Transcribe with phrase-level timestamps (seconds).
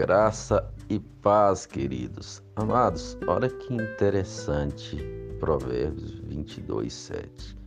[0.00, 2.42] Graça e paz, queridos.
[2.56, 4.96] Amados, olha que interessante
[5.38, 7.58] Provérbios 22, 7.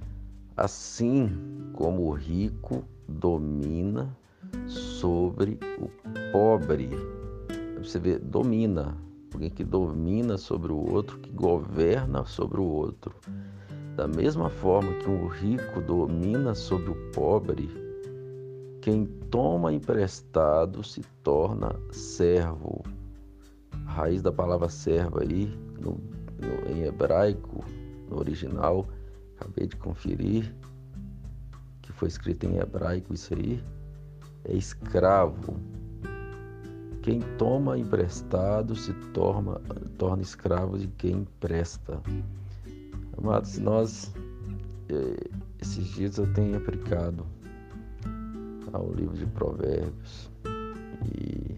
[0.58, 1.30] Assim
[1.74, 4.18] como o rico domina
[4.66, 5.88] sobre o
[6.32, 6.90] pobre.
[7.78, 8.98] Você vê, domina.
[9.32, 13.14] Alguém que domina sobre o outro, que governa sobre o outro.
[13.96, 17.83] Da mesma forma que um rico domina sobre o pobre,
[18.84, 22.84] quem toma emprestado se torna servo.
[23.86, 25.46] Raiz da palavra servo aí,
[25.80, 25.92] no,
[26.42, 27.64] no, em hebraico,
[28.10, 28.86] no original,
[29.38, 30.54] acabei de conferir,
[31.82, 33.64] que foi escrito em hebraico isso aí,
[34.44, 35.56] é escravo.
[37.04, 39.62] Quem toma emprestado se torna,
[39.98, 42.02] torna escravo de quem empresta.
[43.18, 44.14] Amados, nós,
[44.90, 45.30] eh,
[45.62, 47.26] esses dias eu tenho aplicado
[48.74, 50.30] ao livro de Provérbios
[51.16, 51.56] e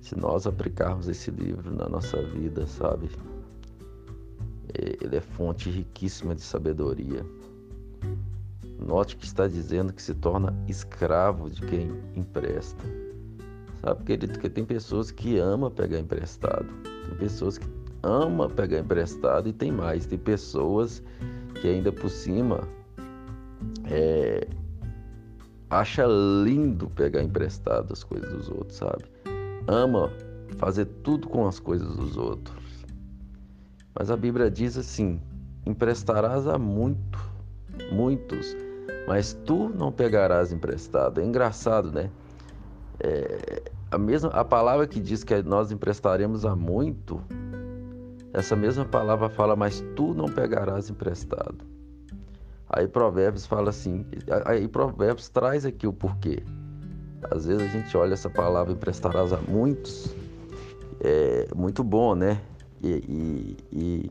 [0.00, 3.10] se nós aplicarmos esse livro na nossa vida, sabe,
[4.74, 7.24] eh, ele é fonte riquíssima de sabedoria.
[8.78, 12.82] Note que está dizendo que se torna escravo de quem empresta.
[13.80, 16.66] Sabe, querido, que tem pessoas que amam pegar emprestado.
[17.06, 17.68] Tem pessoas que
[18.02, 20.06] amam pegar emprestado e tem mais.
[20.06, 21.02] Tem pessoas
[21.60, 22.66] que ainda por cima
[23.84, 24.46] é,
[25.70, 29.04] acha lindo pegar emprestado as coisas dos outros, sabe?
[29.66, 30.10] Ama
[30.58, 32.84] fazer tudo com as coisas dos outros.
[33.98, 35.20] Mas a Bíblia diz assim:
[35.64, 37.18] emprestarás a muito,
[37.92, 38.56] muitos
[39.10, 41.20] mas tu não pegarás emprestado.
[41.20, 42.10] É engraçado, né?
[43.00, 47.20] É, a mesma a palavra que diz que nós emprestaremos a muito,
[48.32, 51.64] essa mesma palavra fala, mas tu não pegarás emprestado.
[52.70, 54.06] Aí Provérbios fala assim,
[54.44, 56.42] aí Provérbios traz aqui o porquê.
[57.30, 60.14] Às vezes a gente olha essa palavra emprestarás a muitos,
[61.00, 62.40] é muito bom, né?
[62.82, 64.10] E, e, e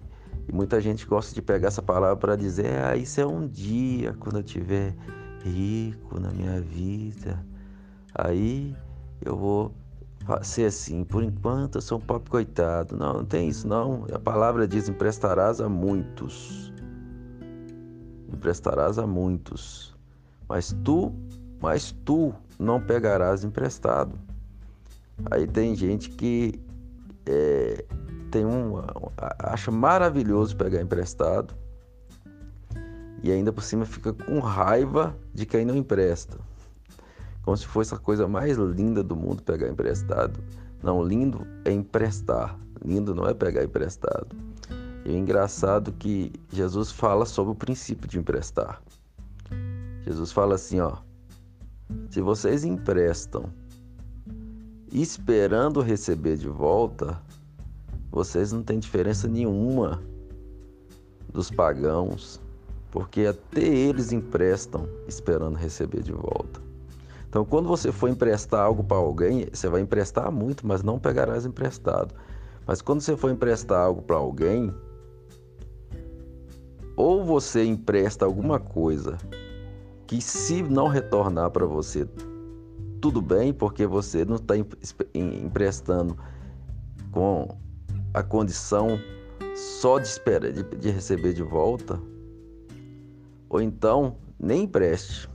[0.50, 4.16] e muita gente gosta de pegar essa palavra para dizer: ah, isso é um dia,
[4.20, 4.96] quando eu tiver
[5.44, 7.46] rico na minha vida.
[8.16, 8.76] Aí
[9.24, 9.72] eu vou
[10.42, 11.04] ser assim.
[11.04, 12.98] Por enquanto eu sou um pobre coitado.
[12.98, 14.08] Não, não tem isso não.
[14.12, 16.74] A palavra diz: emprestarás a muitos.
[18.32, 19.96] Emprestarás a muitos.
[20.48, 21.14] Mas tu,
[21.62, 24.18] mas tu não pegarás emprestado.
[25.32, 26.60] Aí tem gente que
[27.26, 27.86] é,
[28.32, 28.82] tem um
[29.38, 31.54] acha maravilhoso pegar emprestado
[33.22, 36.38] e ainda por cima fica com raiva de quem não empresta.
[37.44, 40.40] Como se fosse a coisa mais linda do mundo pegar emprestado.
[40.82, 42.58] Não, lindo é emprestar.
[42.84, 44.28] Lindo não é pegar emprestado.
[45.10, 48.80] E o engraçado é que Jesus fala sobre o princípio de emprestar.
[50.04, 50.98] Jesus fala assim, ó:
[52.12, 53.52] Se vocês emprestam
[54.92, 57.20] esperando receber de volta,
[58.12, 60.00] vocês não têm diferença nenhuma
[61.34, 62.40] dos pagãos,
[62.92, 66.62] porque até eles emprestam esperando receber de volta.
[67.28, 71.48] Então, quando você for emprestar algo para alguém, você vai emprestar muito, mas não pegarás
[71.48, 72.14] emprestado.
[72.68, 74.72] Mas quando você for emprestar algo para alguém,
[77.00, 79.18] ou você empresta alguma coisa
[80.06, 82.06] que, se não retornar para você,
[83.00, 84.56] tudo bem, porque você não está
[85.14, 86.18] emprestando
[87.10, 87.58] com
[88.14, 89.00] a condição
[89.56, 91.98] só de espera de, de receber de volta,
[93.48, 95.30] ou então nem empreste.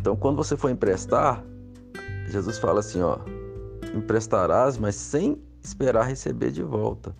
[0.00, 1.44] Então, quando você for emprestar,
[2.26, 3.18] Jesus fala assim, ó,
[3.94, 7.14] emprestarás, mas sem esperar receber de volta.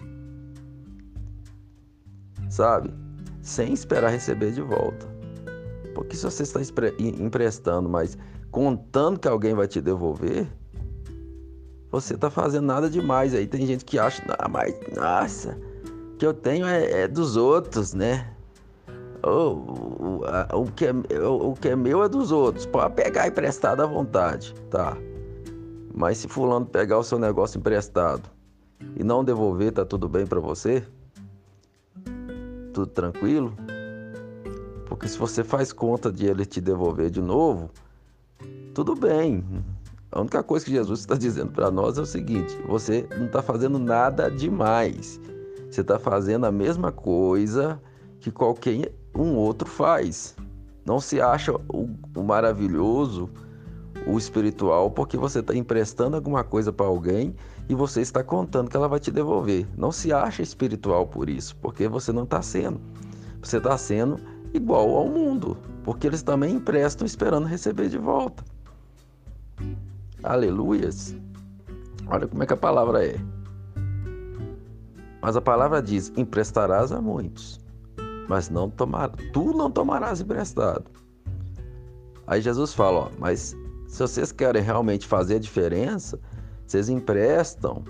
[2.57, 2.91] Sabe?
[3.43, 5.07] Sem esperar receber de volta.
[5.95, 6.59] Porque se você está
[6.99, 8.17] emprestando, mas
[8.51, 10.49] contando que alguém vai te devolver,
[11.91, 13.35] você tá fazendo nada demais.
[13.35, 15.59] Aí tem gente que acha, ah, mas nossa,
[16.15, 18.27] o que eu tenho é, é dos outros, né?
[19.23, 22.65] O, o, a, o, que é, o, o que é meu é dos outros.
[22.65, 24.97] Pode pegar emprestado à vontade, tá?
[25.95, 28.31] Mas se fulano pegar o seu negócio emprestado
[28.97, 30.83] e não devolver, tá tudo bem para você?
[32.77, 33.55] Tudo tranquilo?
[34.85, 37.71] Porque se você faz conta de ele te devolver de novo,
[38.75, 39.43] tudo bem.
[40.13, 43.41] A única coisa que Jesus está dizendo para nós é o seguinte: você não está
[43.41, 45.19] fazendo nada demais.
[45.71, 47.81] Você está fazendo a mesma coisa
[48.21, 50.37] que qualquer um outro faz.
[50.85, 53.31] Não se acha o, o maravilhoso,
[54.07, 57.35] o espiritual, porque você está emprestando alguma coisa para alguém
[57.69, 59.67] e você está contando que ela vai te devolver.
[59.77, 62.81] Não se acha espiritual por isso, porque você não está sendo.
[63.43, 64.21] Você está sendo
[64.55, 68.45] igual ao mundo, porque eles também emprestam esperando receber de volta.
[70.23, 71.17] aleluias,
[72.07, 73.17] olha como é que a palavra é.
[75.21, 77.59] Mas a palavra diz: emprestarás a muitos,
[78.29, 80.85] mas não tomar, tu não tomarás emprestado.
[82.27, 83.57] Aí Jesus fala: ó, mas
[83.87, 86.19] se vocês querem realmente fazer a diferença,
[86.67, 87.85] vocês emprestam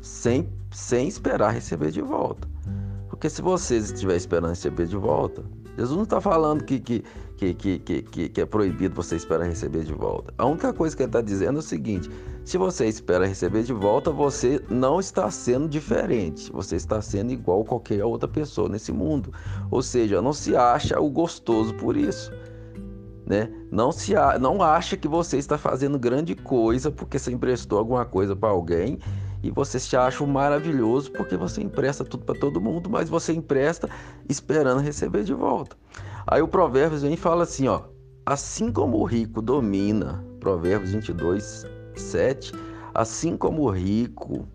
[0.00, 2.48] sem, sem esperar receber de volta.
[3.08, 5.44] Porque se vocês estiverem esperando receber de volta,
[5.76, 7.04] Jesus não está falando que, que,
[7.36, 10.32] que, que, que, que é proibido você esperar receber de volta.
[10.38, 12.10] A única coisa que ele está dizendo é o seguinte:
[12.44, 17.60] se você espera receber de volta, você não está sendo diferente, você está sendo igual
[17.60, 19.32] a qualquer outra pessoa nesse mundo.
[19.70, 22.32] Ou seja, não se acha o gostoso por isso.
[23.26, 23.50] Né?
[23.72, 28.36] Não se não acha que você está fazendo grande coisa porque você emprestou alguma coisa
[28.36, 29.00] para alguém
[29.42, 33.88] e você se acha maravilhoso porque você empresta tudo para todo mundo, mas você empresta
[34.28, 35.76] esperando receber de volta.
[36.24, 37.82] Aí o Provérbios vem e fala assim, ó:
[38.24, 41.64] assim como o rico domina, Provérbios 22,
[41.96, 42.52] 7,
[42.94, 44.48] assim como o rico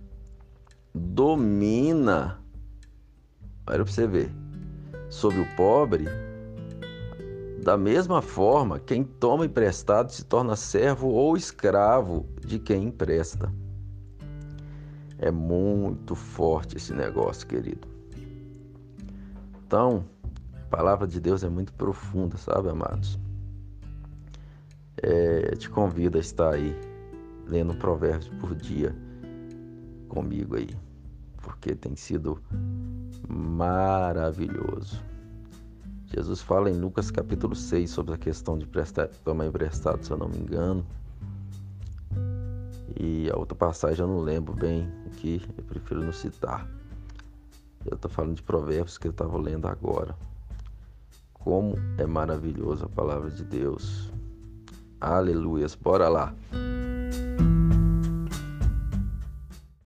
[0.94, 2.42] domina,
[3.68, 4.32] olha para você ver,
[5.10, 6.06] sobre o pobre,
[7.62, 13.54] da mesma forma, quem toma emprestado se torna servo ou escravo de quem empresta.
[15.20, 17.88] É muito forte esse negócio, querido.
[19.68, 20.04] Então,
[20.56, 23.20] a palavra de Deus é muito profunda, sabe, amados?
[24.98, 26.76] É, te convido a estar aí
[27.46, 28.96] lendo provérbios por dia
[30.10, 30.76] comigo aí,
[31.44, 32.42] porque tem sido
[33.30, 35.04] maravilhoso.
[36.14, 40.18] Jesus fala em Lucas capítulo 6 sobre a questão de prestar, tomar emprestado, se eu
[40.18, 40.86] não me engano.
[43.00, 46.68] E a outra passagem eu não lembro bem aqui, eu prefiro não citar.
[47.86, 50.14] Eu estou falando de provérbios que eu estava lendo agora.
[51.34, 54.12] Como é maravilhosa a palavra de Deus.
[55.00, 55.76] Aleluias.
[55.76, 56.36] Bora lá.